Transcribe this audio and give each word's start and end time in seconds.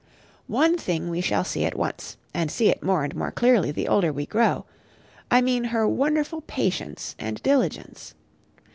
One 0.47 0.77
thing 0.79 1.11
we 1.11 1.21
shall 1.21 1.43
see 1.43 1.63
at 1.63 1.77
once, 1.77 2.17
and 2.33 2.49
see 2.49 2.69
it 2.69 2.81
more 2.81 3.03
and 3.03 3.15
more 3.15 3.29
clearly 3.29 3.71
the 3.71 3.87
older 3.87 4.11
we 4.11 4.25
grow; 4.25 4.65
I 5.29 5.41
mean 5.41 5.65
her 5.65 5.87
wonderful 5.87 6.41
patience 6.41 7.15
and 7.19 7.39
diligence. 7.43 8.15